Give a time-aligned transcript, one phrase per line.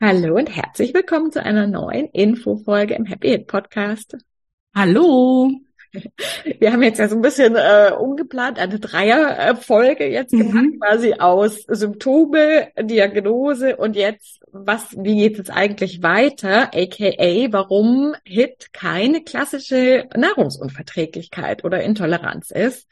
[0.00, 4.16] Hallo und herzlich willkommen zu einer neuen Infofolge im Happy Hit Podcast.
[4.72, 5.50] Hallo.
[6.60, 10.38] Wir haben jetzt ja so ein bisschen äh, umgeplant, eine Dreierfolge jetzt mhm.
[10.38, 18.14] gemacht, quasi aus Symptome, Diagnose und jetzt, was, wie geht es eigentlich weiter, aka warum
[18.24, 22.86] HIT keine klassische Nahrungsunverträglichkeit oder Intoleranz ist.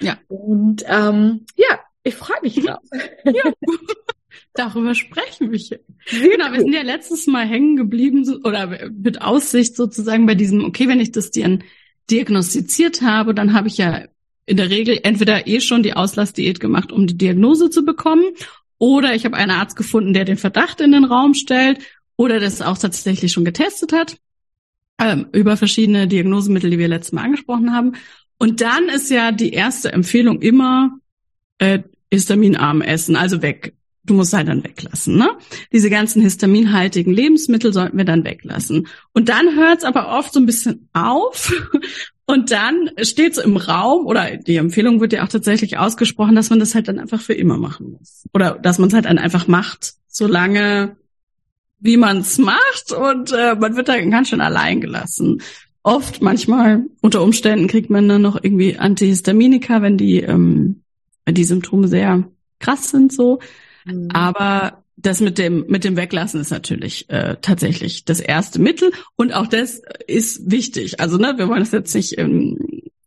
[0.00, 0.18] Ja.
[0.28, 2.80] Und ähm, ja, ich freue mich drauf.
[3.24, 3.50] ja.
[4.54, 5.80] Darüber sprechen wir hier.
[6.10, 10.88] Genau, wir sind ja letztes Mal hängen geblieben oder mit Aussicht sozusagen bei diesem, okay,
[10.88, 11.60] wenn ich das dir
[12.10, 14.06] diagnostiziert habe, dann habe ich ja
[14.46, 18.24] in der Regel entweder eh schon die Auslassdiät gemacht, um die Diagnose zu bekommen,
[18.78, 21.80] oder ich habe einen Arzt gefunden, der den Verdacht in den Raum stellt
[22.16, 24.16] oder das auch tatsächlich schon getestet hat
[24.98, 27.92] ähm, über verschiedene Diagnosemittel, die wir letztes Mal angesprochen haben.
[28.38, 30.98] Und dann ist ja die erste Empfehlung immer
[31.58, 35.16] äh, histaminarm essen, also weg du musst halt dann weglassen.
[35.16, 35.30] Ne?
[35.72, 38.88] Diese ganzen histaminhaltigen Lebensmittel sollten wir dann weglassen.
[39.12, 41.52] Und dann hört es aber oft so ein bisschen auf.
[42.26, 46.48] Und dann steht so im Raum, oder die Empfehlung wird ja auch tatsächlich ausgesprochen, dass
[46.48, 48.24] man das halt dann einfach für immer machen muss.
[48.32, 50.96] Oder dass man es halt dann einfach macht, solange
[51.80, 55.42] wie man es macht und äh, man wird dann ganz schön allein gelassen.
[55.82, 60.82] Oft, manchmal, unter Umständen kriegt man dann noch irgendwie Antihistaminika, wenn die, ähm,
[61.26, 62.28] die Symptome sehr
[62.58, 63.40] krass sind so.
[63.84, 64.08] Mhm.
[64.12, 69.32] Aber das mit dem mit dem Weglassen ist natürlich äh, tatsächlich das erste Mittel und
[69.32, 71.00] auch das ist wichtig.
[71.00, 72.58] Also ne, wir wollen das jetzt nicht ähm,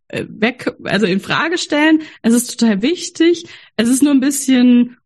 [0.08, 2.02] äh, weg, also in Frage stellen.
[2.22, 3.46] Es ist total wichtig.
[3.76, 4.96] Es ist nur ein bisschen,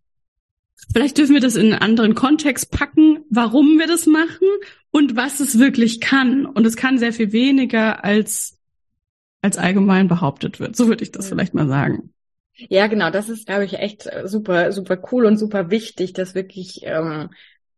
[0.93, 4.49] vielleicht dürfen wir das in einen anderen Kontext packen, warum wir das machen
[4.91, 6.47] und was es wirklich kann.
[6.47, 8.59] Und es kann sehr viel weniger als
[9.41, 10.75] als allgemein behauptet wird.
[10.75, 12.13] So würde ich das vielleicht mal sagen.
[12.59, 16.35] Ja, genau, das ist, glaube ich, echt äh, super, super cool und super wichtig, das
[16.35, 17.31] wirklich ähm,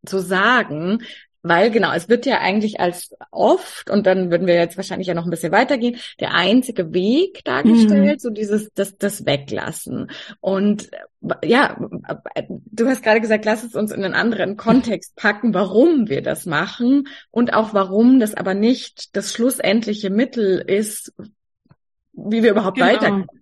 [0.05, 1.03] zu sagen.
[1.43, 5.15] Weil genau, es wird ja eigentlich als oft, und dann würden wir jetzt wahrscheinlich ja
[5.15, 8.19] noch ein bisschen weitergehen, der einzige Weg dargestellt, mhm.
[8.19, 10.11] so dieses, das, das Weglassen.
[10.41, 11.79] Und äh, ja,
[12.35, 16.21] äh, du hast gerade gesagt, lass es uns in einen anderen Kontext packen, warum wir
[16.21, 21.15] das machen und auch warum das aber nicht das schlussendliche Mittel ist,
[22.13, 22.89] wie wir überhaupt genau.
[22.89, 23.40] weiterkommen.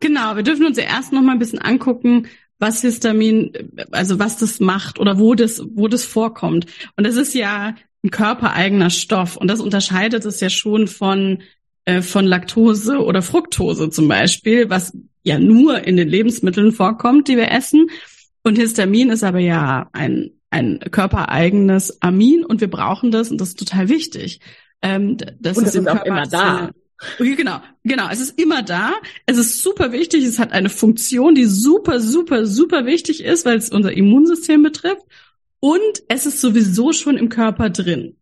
[0.00, 2.26] Genau, wir dürfen uns ja erst noch mal ein bisschen angucken,
[2.58, 3.52] was Histamin,
[3.90, 6.66] also was das macht oder wo das, wo das vorkommt.
[6.96, 11.42] Und das ist ja ein körpereigener Stoff und das unterscheidet es ja schon von
[11.84, 17.36] äh, von Laktose oder Fructose zum Beispiel, was ja nur in den Lebensmitteln vorkommt, die
[17.36, 17.90] wir essen.
[18.42, 23.48] Und Histamin ist aber ja ein ein körpereigenes Amin und wir brauchen das und das
[23.50, 24.40] ist total wichtig.
[24.82, 26.70] Ähm, das und ist, ist auch immer da.
[26.98, 28.08] Okay, genau, genau.
[28.10, 28.94] Es ist immer da.
[29.26, 30.24] Es ist super wichtig.
[30.24, 35.02] Es hat eine Funktion, die super, super, super wichtig ist, weil es unser Immunsystem betrifft.
[35.60, 38.16] Und es ist sowieso schon im Körper drin.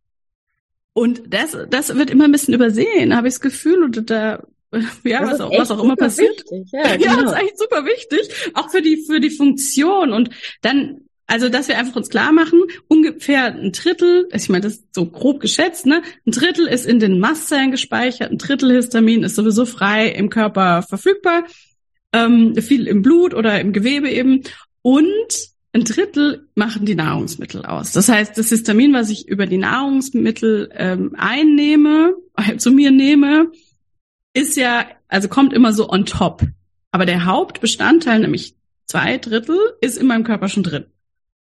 [0.93, 3.83] Und das, das wird immer ein bisschen übersehen, habe ich das Gefühl.
[3.83, 4.43] Und da,
[5.05, 6.45] ja, was auch, was auch immer passiert.
[6.51, 6.73] Wichtig.
[6.73, 7.11] Ja, genau.
[7.11, 8.51] ja, das ist eigentlich super wichtig.
[8.55, 10.13] Auch für die, für die Funktion.
[10.13, 10.31] Und
[10.63, 14.95] dann also, dass wir einfach uns klar machen, ungefähr ein Drittel, ich meine, das ist
[14.95, 16.03] so grob geschätzt, ne?
[16.27, 20.83] Ein Drittel ist in den Mastzellen gespeichert, ein Drittel Histamin ist sowieso frei im Körper
[20.83, 21.45] verfügbar,
[22.13, 24.43] ähm, viel im Blut oder im Gewebe eben.
[24.83, 27.93] Und ein Drittel machen die Nahrungsmittel aus.
[27.93, 33.51] Das heißt, das Histamin, was ich über die Nahrungsmittel ähm, einnehme, äh, zu mir nehme,
[34.35, 36.43] ist ja, also kommt immer so on top.
[36.91, 38.55] Aber der Hauptbestandteil, nämlich
[38.87, 40.85] zwei Drittel, ist in meinem Körper schon drin.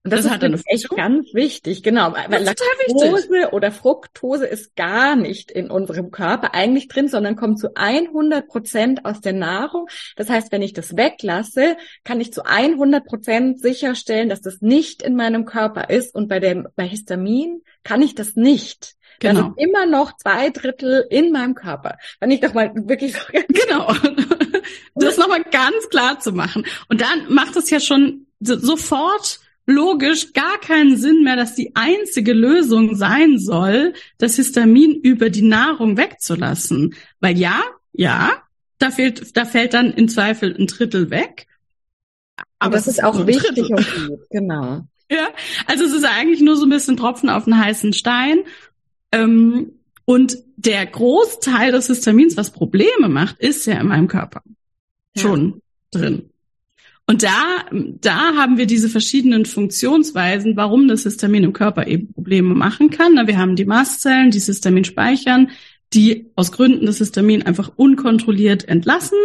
[0.04, 5.16] Und das, das ist dann echt ganz wichtig, genau, weil Laktose oder Fructose ist gar
[5.16, 9.88] nicht in unserem Körper eigentlich drin, sondern kommt zu 100 Prozent aus der Nahrung.
[10.16, 15.02] Das heißt, wenn ich das weglasse, kann ich zu 100 Prozent sicherstellen, dass das nicht
[15.02, 16.14] in meinem Körper ist.
[16.14, 18.96] Und bei dem, bei Histamin kann ich das nicht.
[19.20, 19.34] Genau.
[19.34, 21.96] Da sind immer noch zwei Drittel in meinem Körper.
[22.20, 23.90] Wenn ich doch mal wirklich so Genau.
[24.96, 26.64] Das nochmal ganz klar zu machen.
[26.88, 32.32] Und dann macht es ja schon sofort logisch gar keinen Sinn mehr, dass die einzige
[32.32, 36.94] Lösung sein soll, das Histamin über die Nahrung wegzulassen.
[37.20, 37.62] Weil ja,
[37.92, 38.32] ja,
[38.78, 41.46] da fehlt, da fällt dann in Zweifel ein Drittel weg.
[42.58, 44.82] Aber das ist auch wichtig und gut, genau.
[45.10, 45.28] Ja,
[45.66, 48.38] also es ist eigentlich nur so ein bisschen Tropfen auf einen heißen Stein.
[49.12, 49.72] Ähm,
[50.06, 54.42] und der Großteil des Histamins, was Probleme macht, ist ja in meinem Körper
[55.14, 55.22] ja.
[55.22, 55.60] schon
[55.90, 56.30] drin.
[57.06, 62.54] Und da, da haben wir diese verschiedenen Funktionsweisen, warum das Histamin im Körper eben Probleme
[62.54, 63.26] machen kann.
[63.26, 65.50] Wir haben die Mastzellen, die Histamin speichern,
[65.92, 69.18] die aus Gründen des Histamin einfach unkontrolliert entlassen,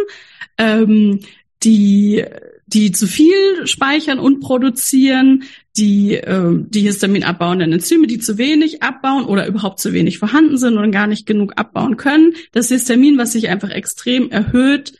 [0.58, 1.20] ähm,
[1.62, 2.24] die,
[2.66, 5.44] die zu viel speichern und produzieren,
[5.76, 10.58] die, äh, die Histamin abbauenden Enzyme, die zu wenig abbauen oder überhaupt zu wenig vorhanden
[10.58, 12.34] sind und gar nicht genug abbauen können.
[12.52, 14.99] Das Histamin, was sich einfach extrem erhöht,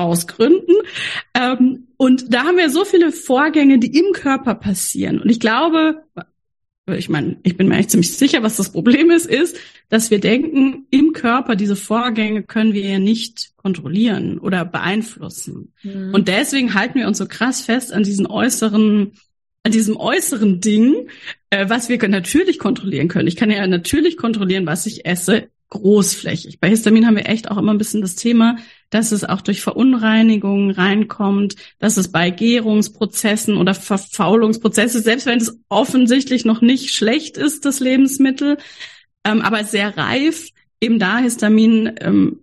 [0.00, 0.72] aus Gründen.
[1.34, 5.20] Ähm, und da haben wir so viele Vorgänge, die im Körper passieren.
[5.20, 6.02] Und ich glaube,
[6.86, 9.56] ich meine, ich bin mir echt ziemlich sicher, was das Problem ist, ist,
[9.88, 15.72] dass wir denken, im Körper diese Vorgänge können wir ja nicht kontrollieren oder beeinflussen.
[15.82, 16.14] Mhm.
[16.14, 19.12] Und deswegen halten wir uns so krass fest an diesen äußeren,
[19.62, 21.08] an diesem äußeren Ding,
[21.50, 23.28] äh, was wir natürlich kontrollieren können.
[23.28, 26.60] Ich kann ja natürlich kontrollieren, was ich esse, großflächig.
[26.60, 28.56] Bei Histamin haben wir echt auch immer ein bisschen das Thema,
[28.90, 35.58] dass es auch durch Verunreinigungen reinkommt, dass es bei Gärungsprozessen oder Verfaulungsprozesse, selbst wenn es
[35.68, 38.58] offensichtlich noch nicht schlecht ist, das Lebensmittel,
[39.24, 40.48] ähm, aber sehr reif,
[40.80, 42.40] eben da Histamin ähm,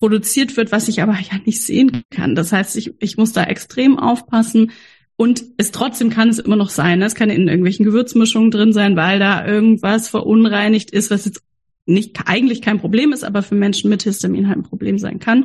[0.00, 2.34] produziert wird, was ich aber ja nicht sehen kann.
[2.34, 4.72] Das heißt, ich, ich muss da extrem aufpassen.
[5.16, 7.06] Und es trotzdem kann es immer noch sein, ne?
[7.06, 11.42] es kann in irgendwelchen Gewürzmischungen drin sein, weil da irgendwas verunreinigt ist, was jetzt
[11.88, 15.44] nicht eigentlich kein Problem ist, aber für Menschen mit Histamin halt ein Problem sein kann.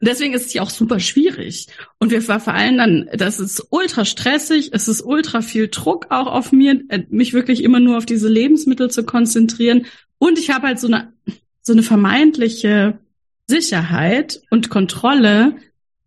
[0.00, 1.66] Und deswegen ist es ja auch super schwierig.
[1.98, 6.52] Und wir verfallen dann, das ist ultra stressig, es ist ultra viel Druck auch auf
[6.52, 9.86] mir, äh, mich wirklich immer nur auf diese Lebensmittel zu konzentrieren.
[10.18, 11.12] Und ich habe halt so eine,
[11.62, 12.98] so eine vermeintliche
[13.48, 15.56] Sicherheit und Kontrolle,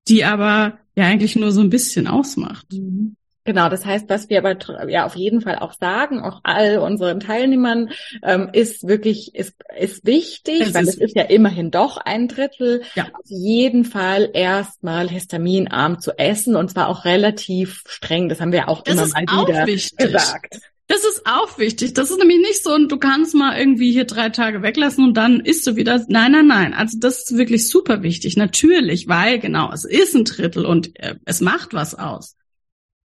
[0.07, 2.67] die aber ja eigentlich nur so ein bisschen ausmacht.
[2.71, 3.15] Mhm.
[3.43, 4.55] Genau, das heißt, was wir aber
[4.87, 7.89] ja auf jeden Fall auch sagen, auch all unseren Teilnehmern,
[8.21, 12.27] ähm, ist wirklich, ist, ist wichtig, es weil ist es ist ja immerhin doch ein
[12.27, 13.05] Drittel, ja.
[13.05, 18.29] auf jeden Fall erstmal histaminarm zu essen und zwar auch relativ streng.
[18.29, 19.97] Das haben wir auch das immer mal wieder wichtig.
[19.97, 20.59] gesagt.
[20.91, 21.93] Das ist auch wichtig.
[21.93, 25.15] Das ist nämlich nicht so, und du kannst mal irgendwie hier drei Tage weglassen und
[25.15, 26.05] dann isst du wieder.
[26.09, 26.73] Nein, nein, nein.
[26.73, 28.35] Also das ist wirklich super wichtig.
[28.35, 32.35] Natürlich, weil genau, es ist ein Drittel und äh, es macht was aus.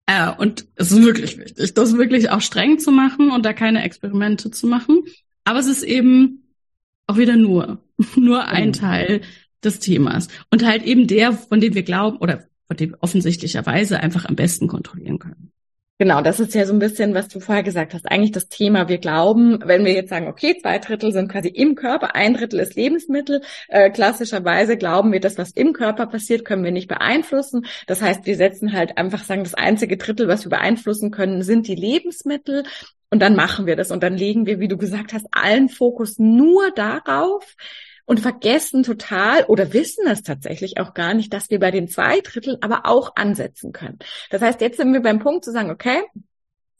[0.05, 3.83] Äh, und es ist wirklich wichtig, das wirklich auch streng zu machen und da keine
[3.83, 5.03] Experimente zu machen.
[5.45, 6.43] Aber es ist eben
[7.07, 7.83] auch wieder nur,
[8.15, 8.73] nur ein mhm.
[8.73, 9.21] Teil
[9.63, 10.27] des Themas.
[10.51, 14.35] Und halt eben der, von dem wir glauben oder von dem wir offensichtlicherweise einfach am
[14.35, 15.51] besten kontrollieren können.
[15.99, 18.09] Genau, das ist ja so ein bisschen, was du vorher gesagt hast.
[18.11, 21.75] Eigentlich das Thema, wir glauben, wenn wir jetzt sagen, okay, zwei Drittel sind quasi im
[21.75, 23.41] Körper, ein Drittel ist Lebensmittel.
[23.69, 27.67] Äh, klassischerweise glauben wir, das, was im Körper passiert, können wir nicht beeinflussen.
[27.87, 31.67] Das heißt, wir setzen halt einfach sagen, das einzige Drittel, was wir beeinflussen können, sind
[31.67, 32.63] die Lebensmittel.
[33.11, 36.17] Und dann machen wir das und dann legen wir, wie du gesagt hast, allen Fokus
[36.17, 37.55] nur darauf,
[38.05, 42.19] und vergessen total oder wissen es tatsächlich auch gar nicht, dass wir bei den zwei
[42.19, 43.99] Drittel aber auch ansetzen können.
[44.29, 46.01] Das heißt, jetzt sind wir beim Punkt zu sagen, okay,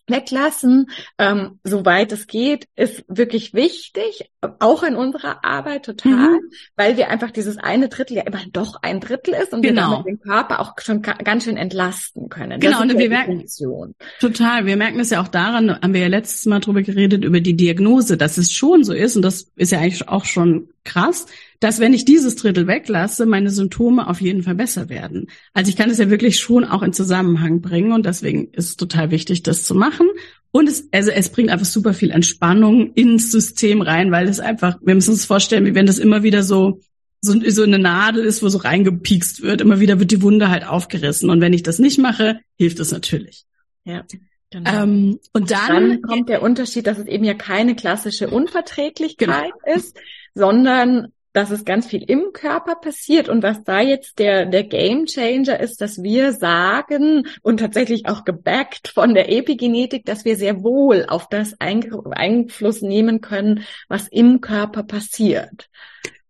[0.07, 6.51] weglassen, ähm, soweit es geht, ist wirklich wichtig, auch in unserer Arbeit total, mhm.
[6.75, 9.81] weil wir einfach dieses eine Drittel ja immer doch ein Drittel ist und genau.
[9.81, 12.59] wir damit den Körper auch schon ganz schön entlasten können.
[12.59, 13.95] Genau, und wir merken Funktion.
[14.19, 17.39] total, wir merken es ja auch daran, haben wir ja letztes Mal drüber geredet, über
[17.39, 21.25] die Diagnose, dass es schon so ist und das ist ja eigentlich auch schon krass,
[21.59, 25.27] dass wenn ich dieses Drittel weglasse, meine Symptome auf jeden Fall besser werden.
[25.53, 28.75] Also ich kann es ja wirklich schon auch in Zusammenhang bringen und deswegen ist es
[28.75, 30.07] total wichtig, das zu machen.
[30.51, 34.77] Und es, also es bringt einfach super viel Entspannung ins System rein, weil es einfach,
[34.83, 36.81] wir müssen uns vorstellen, wie wenn das immer wieder so,
[37.21, 39.61] so, so eine Nadel ist, wo so reingepiekst wird.
[39.61, 41.29] Immer wieder wird die Wunde halt aufgerissen.
[41.29, 43.45] Und wenn ich das nicht mache, hilft es natürlich.
[43.85, 44.03] Ja.
[44.51, 44.83] Genau.
[44.83, 49.75] Ähm, und dann, dann kommt der Unterschied, dass es eben ja keine klassische Unverträglichkeit genau.
[49.75, 49.97] ist,
[50.33, 55.05] sondern dass es ganz viel im Körper passiert und was da jetzt der, der Game
[55.05, 60.63] Changer ist, dass wir sagen und tatsächlich auch gebackt von der Epigenetik, dass wir sehr
[60.63, 65.69] wohl auf das Einfluss nehmen können, was im Körper passiert.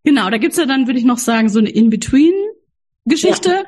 [0.05, 3.49] Genau, da gibt's ja dann, würde ich noch sagen, so eine In-Between-Geschichte.
[3.49, 3.63] Ja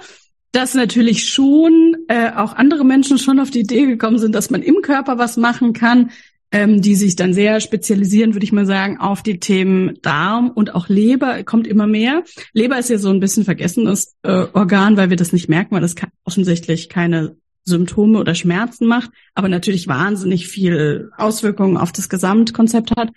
[0.56, 4.62] dass natürlich schon äh, auch andere Menschen schon auf die Idee gekommen sind, dass man
[4.62, 6.12] im Körper was machen kann
[6.52, 10.74] ähm, die sich dann sehr spezialisieren, würde ich mal sagen, auf die Themen Darm und
[10.74, 12.24] auch Leber kommt immer mehr.
[12.54, 15.82] Leber ist ja so ein bisschen vergessenes äh, Organ, weil wir das nicht merken, weil
[15.82, 17.36] das offensichtlich keine
[17.66, 23.10] Symptome oder Schmerzen macht, aber natürlich wahnsinnig viel Auswirkungen auf das Gesamtkonzept hat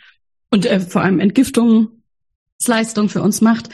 [0.50, 3.68] und äh, vor allem Entgiftungsleistung für uns macht.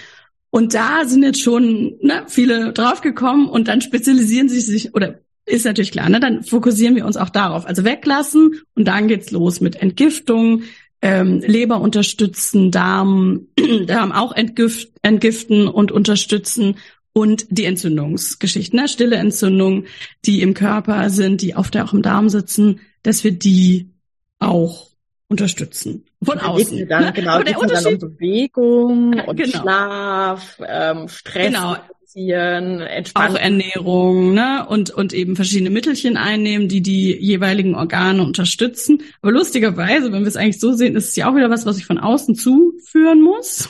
[0.51, 5.65] Und da sind jetzt schon ne, viele draufgekommen und dann spezialisieren sie sich oder ist
[5.65, 6.21] natürlich klar, ne?
[6.21, 7.67] Dann fokussieren wir uns auch darauf.
[7.67, 10.63] Also weglassen und dann geht's los mit Entgiftung,
[11.03, 13.49] ähm, Leber unterstützen, Darm,
[13.87, 16.77] Darm auch entgift, entgiften und unterstützen
[17.13, 18.89] und die Entzündungsgeschichten, ne?
[18.89, 19.87] stille Entzündungen,
[20.25, 23.91] die im Körper sind, die oft auch im Darm sitzen, dass wir die
[24.39, 24.89] auch
[25.29, 26.05] unterstützen.
[26.23, 26.89] Von außen.
[26.89, 27.13] Dann, ne?
[27.13, 29.61] Genau, Aber der Unterschied, dann um Bewegung und genau.
[29.61, 31.47] Schlaf, ähm, Stress.
[31.49, 31.77] Genau
[32.15, 33.37] reduzieren, entspannen.
[33.37, 34.67] Auch Ernährung, ne?
[34.69, 39.03] Und, und eben verschiedene Mittelchen einnehmen, die die jeweiligen Organe unterstützen.
[39.23, 41.79] Aber lustigerweise, wenn wir es eigentlich so sehen, ist es ja auch wieder was, was
[41.79, 43.69] ich von außen zuführen muss,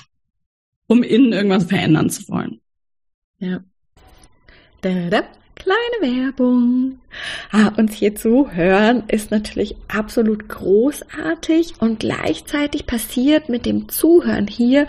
[0.86, 2.60] um innen irgendwas verändern zu wollen.
[3.38, 3.60] Ja.
[4.80, 5.22] Da, da.
[5.56, 6.98] Kleine Werbung.
[7.52, 14.48] Ah, uns hier zu hören ist natürlich absolut großartig und gleichzeitig passiert mit dem Zuhören
[14.48, 14.88] hier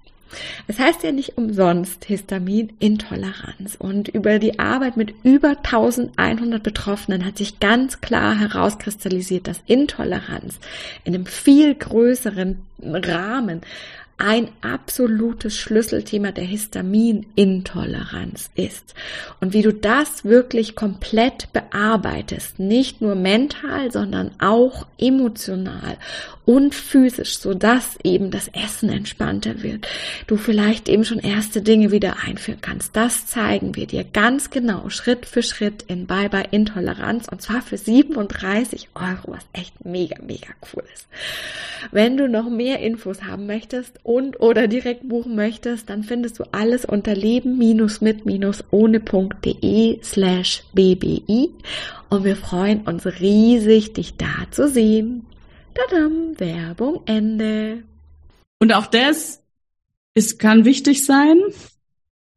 [0.67, 7.37] Es heißt ja nicht umsonst Histaminintoleranz und über die Arbeit mit über 1100 Betroffenen hat
[7.37, 10.59] sich ganz klar herauskristallisiert, dass Intoleranz
[11.03, 13.61] in einem viel größeren Rahmen
[14.23, 18.93] ein absolutes Schlüsselthema der Histaminintoleranz ist.
[19.39, 25.97] Und wie du das wirklich komplett bearbeitest, nicht nur mental, sondern auch emotional
[26.45, 29.87] und physisch, so dass eben das Essen entspannter wird.
[30.27, 32.95] Du vielleicht eben schon erste Dinge wieder einführen kannst.
[32.95, 37.61] Das zeigen wir dir ganz genau, Schritt für Schritt in Bye Bye Intoleranz und zwar
[37.61, 41.07] für 37 Euro, was echt mega, mega cool ist.
[41.91, 46.43] Wenn du noch mehr Infos haben möchtest und oder direkt buchen möchtest, dann findest du
[46.51, 51.51] alles unter leben-mit-ohne.de slash bbi
[52.09, 55.25] und wir freuen uns riesig, dich da zu sehen.
[55.73, 57.83] Tadam, Werbung Ende.
[58.59, 59.41] Und auch das
[60.13, 61.39] ist, kann wichtig sein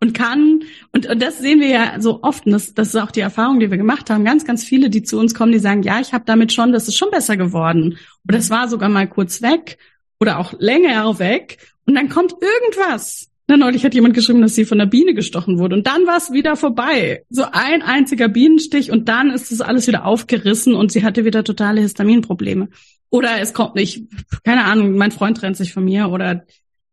[0.00, 0.62] und kann,
[0.92, 3.58] und, und das sehen wir ja so oft, und das, das ist auch die Erfahrung,
[3.58, 6.12] die wir gemacht haben, ganz, ganz viele, die zu uns kommen, die sagen, ja, ich
[6.12, 7.98] habe damit schon, das ist schon besser geworden.
[8.28, 9.78] Oder es war sogar mal kurz weg
[10.24, 13.28] oder auch länger weg und dann kommt irgendwas.
[13.46, 15.76] Na, neulich hat jemand geschrieben, dass sie von der Biene gestochen wurde.
[15.76, 17.24] Und dann war es wieder vorbei.
[17.28, 21.44] So ein einziger Bienenstich und dann ist das alles wieder aufgerissen und sie hatte wieder
[21.44, 22.70] totale Histaminprobleme.
[23.10, 24.04] Oder es kommt nicht,
[24.44, 26.46] keine Ahnung, mein Freund trennt sich von mir oder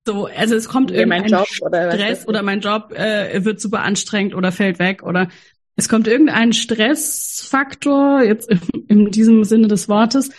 [0.06, 3.84] so, also es kommt ja, irgendein Job oder Stress oder mein Job äh, wird super
[3.84, 5.30] anstrengend oder fällt weg oder
[5.78, 8.52] es kommt irgendein Stressfaktor, jetzt
[8.88, 10.32] in diesem Sinne des Wortes,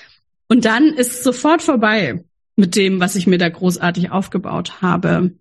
[0.49, 2.23] und dann ist es sofort vorbei
[2.57, 5.33] mit dem, was ich mir da großartig aufgebaut habe.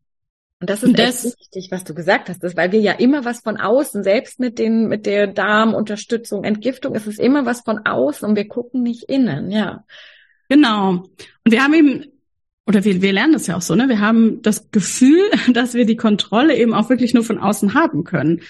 [0.59, 3.25] Und das ist das, echt wichtig, was du gesagt hast, das, weil wir ja immer
[3.25, 7.79] was von außen, selbst mit den, mit der Darmunterstützung, Entgiftung, ist es immer was von
[7.79, 9.83] außen und wir gucken nicht innen, ja.
[10.49, 10.89] Genau.
[11.43, 12.05] Und wir haben eben,
[12.67, 13.89] oder wir, wir lernen das ja auch so, ne?
[13.89, 18.03] Wir haben das Gefühl, dass wir die Kontrolle eben auch wirklich nur von außen haben
[18.03, 18.41] können.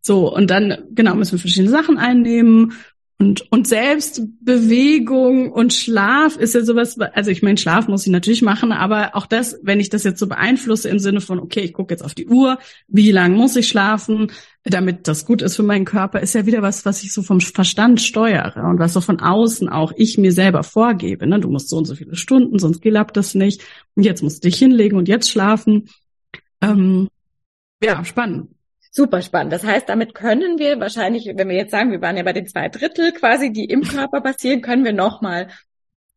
[0.00, 2.72] So, und dann, genau, müssen wir verschiedene Sachen einnehmen
[3.20, 8.12] und, und selbst Bewegung und Schlaf ist ja sowas, also ich meine, Schlaf muss ich
[8.12, 11.62] natürlich machen, aber auch das, wenn ich das jetzt so beeinflusse im Sinne von, okay,
[11.62, 14.30] ich gucke jetzt auf die Uhr, wie lang muss ich schlafen,
[14.62, 17.40] damit das gut ist für meinen Körper, ist ja wieder was, was ich so vom
[17.40, 21.26] Verstand steuere und was so von außen auch ich mir selber vorgebe.
[21.26, 21.40] Ne?
[21.40, 23.62] Du musst so und so viele Stunden, sonst klappt das nicht.
[23.96, 25.88] Und jetzt musst du dich hinlegen und jetzt schlafen.
[26.60, 27.08] Ähm,
[27.82, 28.50] ja, spannend.
[28.90, 29.52] Super spannend.
[29.52, 32.46] Das heißt, damit können wir wahrscheinlich, wenn wir jetzt sagen, wir waren ja bei den
[32.46, 35.48] zwei Drittel quasi, die im Körper passieren, können wir nochmal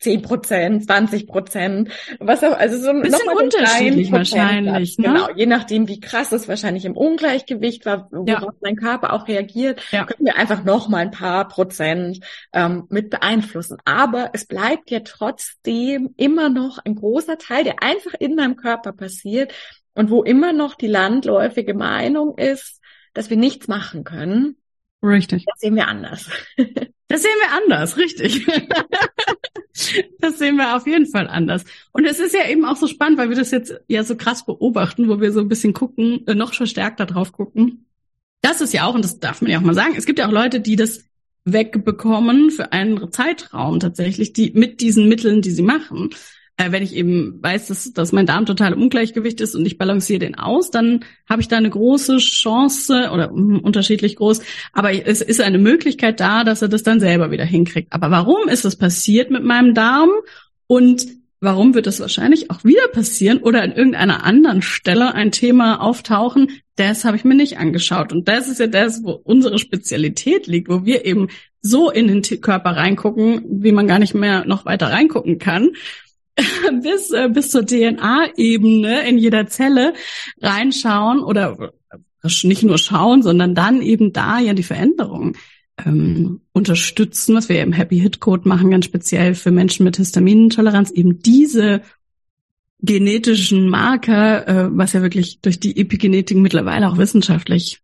[0.02, 4.98] 10 Prozent, 20 Prozent, was auch, also so ein bisschen unterschiedlich wahrscheinlich.
[4.98, 5.08] Ne?
[5.08, 8.54] Genau, je nachdem, wie krass es wahrscheinlich im Ungleichgewicht war, worauf ja.
[8.62, 10.06] mein Körper auch reagiert, ja.
[10.06, 12.20] können wir einfach noch mal ein paar Prozent
[12.52, 13.78] ähm, mit beeinflussen.
[13.86, 18.94] Aber es bleibt ja trotzdem immer noch ein großer Teil, der einfach in meinem Körper
[18.94, 19.54] passiert
[19.94, 22.80] und wo immer noch die landläufige Meinung ist,
[23.14, 24.58] dass wir nichts machen können.
[25.04, 25.46] Richtig.
[25.46, 26.30] Das sehen wir anders.
[27.12, 28.48] Das sehen wir anders, richtig.
[30.20, 31.66] das sehen wir auf jeden Fall anders.
[31.92, 34.46] Und es ist ja eben auch so spannend, weil wir das jetzt ja so krass
[34.46, 37.86] beobachten, wo wir so ein bisschen gucken, äh, noch verstärkter drauf gucken.
[38.40, 40.28] Das ist ja auch, und das darf man ja auch mal sagen, es gibt ja
[40.28, 41.04] auch Leute, die das
[41.44, 46.12] wegbekommen für einen Zeitraum tatsächlich, die mit diesen Mitteln, die sie machen
[46.62, 49.78] äh, wenn ich eben weiß, dass, dass mein Darm total im Ungleichgewicht ist und ich
[49.78, 54.42] balanciere den aus, dann habe ich da eine große Chance oder mh, unterschiedlich groß,
[54.74, 57.92] aber es ist eine Möglichkeit da, dass er das dann selber wieder hinkriegt.
[57.92, 60.10] Aber warum ist das passiert mit meinem Darm
[60.68, 61.08] und
[61.40, 66.50] warum wird das wahrscheinlich auch wieder passieren oder an irgendeiner anderen Stelle ein Thema auftauchen,
[66.76, 68.14] das habe ich mir nicht angeschaut.
[68.14, 71.30] Und das ist ja das, wo unsere Spezialität liegt, wo wir eben
[71.62, 75.72] so in den Körper reingucken, wie man gar nicht mehr noch weiter reingucken kann.
[76.84, 79.94] bis, äh, bis zur DNA-Ebene in jeder Zelle
[80.42, 81.74] reinschauen oder
[82.44, 85.36] nicht nur schauen, sondern dann eben da ja die Veränderung
[85.86, 90.92] ähm, unterstützen, was wir im Happy Hit Code machen, ganz speziell für Menschen mit Histaminintoleranz,
[90.92, 91.82] eben diese
[92.82, 97.80] genetischen Marker, äh, was ja wirklich durch die Epigenetik mittlerweile auch wissenschaftlich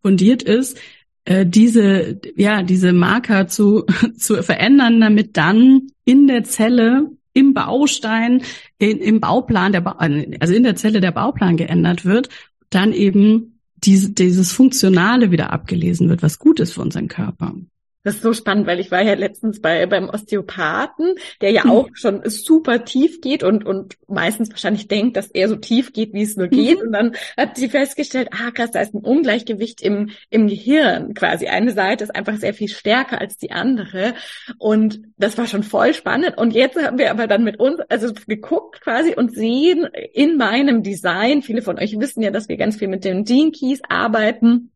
[0.00, 0.78] fundiert ist,
[1.24, 3.84] äh, diese, ja, diese Marker zu,
[4.16, 8.42] zu verändern, damit dann in der Zelle im Baustein,
[8.78, 12.28] in, im Bauplan, der ba also in der Zelle der Bauplan geändert wird,
[12.70, 17.54] dann eben diese, dieses Funktionale wieder abgelesen wird, was gut ist für unseren Körper.
[18.04, 21.70] Das ist so spannend, weil ich war ja letztens bei beim Osteopathen, der ja mhm.
[21.70, 26.12] auch schon super tief geht und und meistens wahrscheinlich denkt, dass er so tief geht,
[26.12, 26.78] wie es nur geht.
[26.80, 26.86] Mhm.
[26.86, 31.46] Und dann hat sie festgestellt, ah krass, da ist ein Ungleichgewicht im im Gehirn quasi.
[31.46, 34.14] Eine Seite ist einfach sehr viel stärker als die andere.
[34.58, 36.38] Und das war schon voll spannend.
[36.38, 40.82] Und jetzt haben wir aber dann mit uns also geguckt quasi und sehen in meinem
[40.82, 41.42] Design.
[41.42, 44.71] Viele von euch wissen ja, dass wir ganz viel mit den Gene Keys arbeiten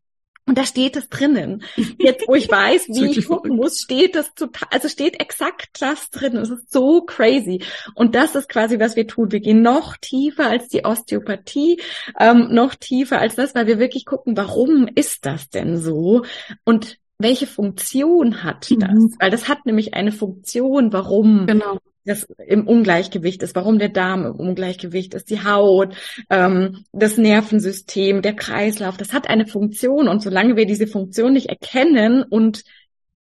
[0.47, 1.63] und da steht es drinnen.
[1.99, 6.09] Jetzt, wo ich weiß, wie ich gucken muss, steht das total, also steht exakt das
[6.09, 6.37] drin.
[6.37, 7.61] Es ist so crazy.
[7.93, 9.31] Und das ist quasi, was wir tun.
[9.31, 11.81] Wir gehen noch tiefer als die Osteopathie,
[12.19, 16.23] ähm, noch tiefer als das, weil wir wirklich gucken, warum ist das denn so?
[16.63, 18.89] Und welche Funktion hat das?
[18.89, 19.15] Mhm.
[19.19, 24.25] Weil das hat nämlich eine Funktion, warum genau das im Ungleichgewicht ist, warum der Darm
[24.25, 25.95] im Ungleichgewicht ist, die Haut,
[26.29, 31.47] ähm, das Nervensystem, der Kreislauf, das hat eine Funktion und solange wir diese Funktion nicht
[31.47, 32.63] erkennen und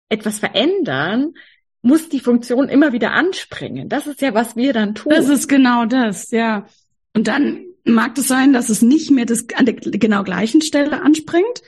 [0.09, 1.33] etwas verändern,
[1.81, 3.89] muss die Funktion immer wieder anspringen.
[3.89, 5.13] Das ist ja, was wir dann tun.
[5.15, 6.65] Das ist genau das, ja.
[7.13, 11.01] Und dann mag es sein, dass es nicht mehr das an der genau gleichen Stelle
[11.01, 11.61] anspringt,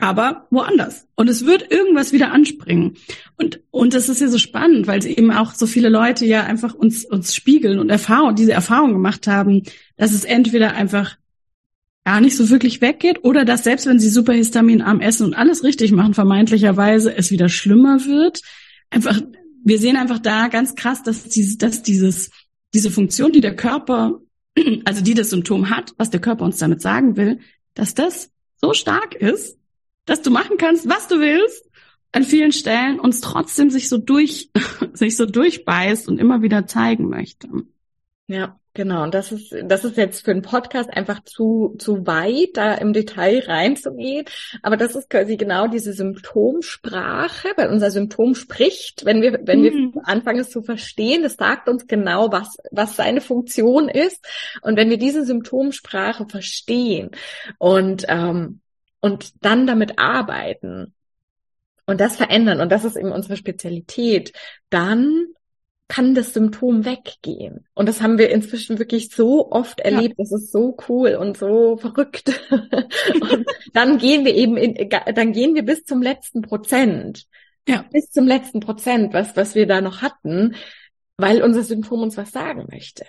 [0.00, 1.06] aber woanders.
[1.14, 2.96] Und es wird irgendwas wieder anspringen.
[3.36, 6.74] Und, und das ist ja so spannend, weil eben auch so viele Leute ja einfach
[6.74, 9.62] uns, uns spiegeln und Erfahrung, diese Erfahrung gemacht haben,
[9.96, 11.16] dass es entweder einfach
[12.04, 15.92] gar nicht so wirklich weggeht oder dass selbst wenn sie superhistaminarm essen und alles richtig
[15.92, 18.40] machen, vermeintlicherweise es wieder schlimmer wird.
[18.88, 19.20] Einfach,
[19.62, 22.30] wir sehen einfach da ganz krass, dass dieses, dass dieses,
[22.72, 24.18] diese Funktion, die der Körper,
[24.84, 27.38] also die das Symptom hat, was der Körper uns damit sagen will,
[27.74, 29.59] dass das so stark ist,
[30.10, 31.70] dass du machen kannst, was du willst,
[32.10, 34.50] an vielen Stellen uns trotzdem sich so durch,
[34.92, 37.48] sich so durchbeißt und immer wieder zeigen möchte.
[38.26, 39.04] Ja, genau.
[39.04, 42.92] Und das ist, das ist jetzt für einen Podcast einfach zu, zu weit, da im
[42.92, 44.24] Detail reinzugehen.
[44.62, 49.94] Aber das ist quasi genau diese Symptomsprache, weil unser Symptom spricht, wenn wir, wenn mhm.
[49.94, 54.26] wir anfangen es zu verstehen, das sagt uns genau, was, was seine Funktion ist.
[54.62, 57.12] Und wenn wir diese Symptomsprache verstehen
[57.58, 58.60] und, ähm,
[59.00, 60.94] und dann damit arbeiten
[61.86, 64.32] und das verändern, und das ist eben unsere Spezialität,
[64.68, 65.26] dann
[65.90, 67.66] kann das Symptom weggehen.
[67.74, 70.14] Und das haben wir inzwischen wirklich so oft erlebt.
[70.16, 70.24] Ja.
[70.24, 72.40] Das ist so cool und so verrückt.
[72.50, 77.26] und dann gehen wir eben in, dann gehen wir bis zum letzten Prozent.
[77.68, 77.84] Ja.
[77.92, 80.54] Bis zum letzten Prozent, was, was wir da noch hatten,
[81.16, 83.04] weil unser Symptom uns was sagen möchte.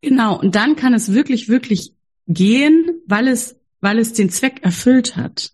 [0.00, 0.40] Genau.
[0.40, 1.92] Und dann kann es wirklich, wirklich
[2.26, 5.52] gehen, weil es weil es den Zweck erfüllt hat.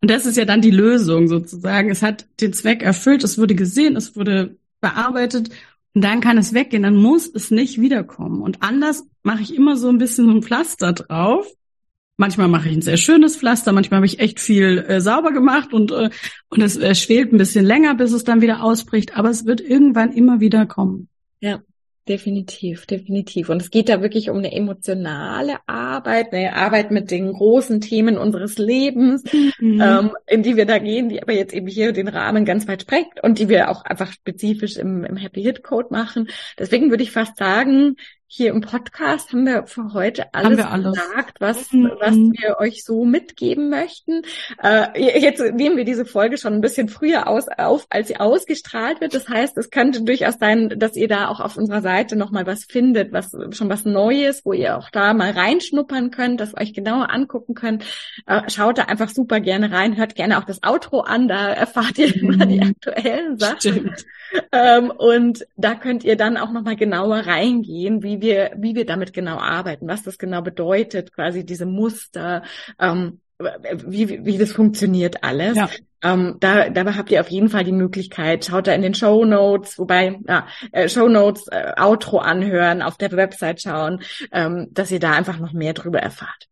[0.00, 1.90] Und das ist ja dann die Lösung sozusagen.
[1.90, 5.50] Es hat den Zweck erfüllt, es wurde gesehen, es wurde bearbeitet
[5.94, 6.82] und dann kann es weggehen.
[6.82, 8.42] Dann muss es nicht wiederkommen.
[8.42, 11.46] Und anders mache ich immer so ein bisschen so ein Pflaster drauf,
[12.18, 15.74] Manchmal mache ich ein sehr schönes Pflaster, manchmal habe ich echt viel äh, sauber gemacht
[15.74, 16.08] und, äh,
[16.48, 19.60] und es äh, schwelt ein bisschen länger, bis es dann wieder ausbricht, aber es wird
[19.60, 21.08] irgendwann immer wieder kommen.
[21.40, 21.60] Ja,
[22.08, 23.48] Definitiv, definitiv.
[23.48, 28.16] Und es geht da wirklich um eine emotionale Arbeit, eine Arbeit mit den großen Themen
[28.16, 29.24] unseres Lebens,
[29.58, 29.80] mhm.
[29.80, 32.82] ähm, in die wir da gehen, die aber jetzt eben hier den Rahmen ganz weit
[32.82, 36.28] sprengt und die wir auch einfach spezifisch im, im Happy Hit Code machen.
[36.56, 37.96] Deswegen würde ich fast sagen,
[38.28, 40.98] hier im Podcast haben wir für heute alles, alles.
[40.98, 41.92] gesagt, was, mhm.
[42.00, 44.22] was wir euch so mitgeben möchten.
[44.62, 49.00] Äh, jetzt nehmen wir diese Folge schon ein bisschen früher aus, auf, als sie ausgestrahlt
[49.00, 49.14] wird.
[49.14, 52.64] Das heißt, es könnte durchaus sein, dass ihr da auch auf unserer Seite nochmal was
[52.64, 57.10] findet, was schon was Neues, wo ihr auch da mal reinschnuppern könnt, das euch genauer
[57.10, 57.84] angucken könnt.
[58.26, 61.96] Äh, schaut da einfach super gerne rein, hört gerne auch das Outro an, da erfahrt
[61.98, 62.32] ihr mhm.
[62.32, 63.60] immer die aktuellen Sachen.
[63.60, 64.06] Stimmt.
[64.52, 69.12] Ähm, und da könnt ihr dann auch nochmal genauer reingehen, wie wir, wie wir damit
[69.12, 72.42] genau arbeiten, was das genau bedeutet, quasi diese Muster,
[72.80, 75.56] ähm, wie, wie das funktioniert alles.
[75.56, 75.68] Ja.
[76.02, 79.24] Ähm, da, da habt ihr auf jeden Fall die Möglichkeit, schaut da in den Show
[79.24, 84.90] Notes, wobei ja, äh, Show Notes, äh, Outro anhören, auf der Website schauen, ähm, dass
[84.90, 86.48] ihr da einfach noch mehr drüber erfahrt.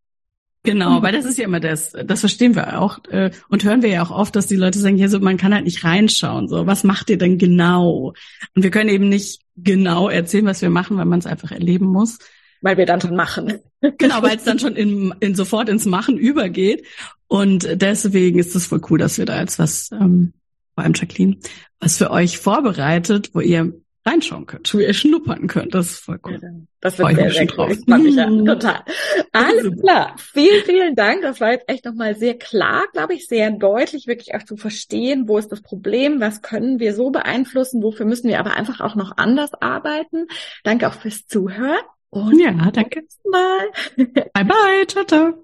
[0.64, 3.90] Genau, weil das ist ja immer das, das verstehen wir auch äh, und hören wir
[3.90, 6.66] ja auch oft, dass die Leute sagen, ja, so man kann halt nicht reinschauen, so
[6.66, 8.14] was macht ihr denn genau?
[8.54, 11.84] Und wir können eben nicht genau erzählen, was wir machen, weil man es einfach erleben
[11.86, 12.18] muss.
[12.62, 13.60] Weil wir dann schon machen.
[13.98, 16.86] Genau, weil es dann schon in, in sofort ins Machen übergeht.
[17.28, 20.32] Und deswegen ist es voll cool, dass wir da jetzt was, ähm,
[20.74, 21.36] vor allem Jacqueline,
[21.78, 23.74] was für euch vorbereitet, wo ihr
[24.06, 25.74] reinschauen könnt, wo ihr schnuppern könnt.
[25.74, 26.66] Das ist voll cool.
[26.80, 27.72] Das wird sehr, sehr cool.
[27.72, 28.84] Ich mich ja total.
[29.32, 30.14] Alles klar.
[30.18, 31.22] Vielen, vielen Dank.
[31.22, 35.26] Das war jetzt echt nochmal sehr klar, glaube ich, sehr deutlich, wirklich auch zu verstehen,
[35.26, 38.94] wo ist das Problem, was können wir so beeinflussen, wofür müssen wir aber einfach auch
[38.94, 40.26] noch anders arbeiten.
[40.62, 41.82] Danke auch fürs Zuhören.
[42.10, 43.04] Und ja, danke.
[43.30, 43.70] Mal.
[43.96, 44.86] Bye bye.
[44.86, 45.43] Ciao, ciao.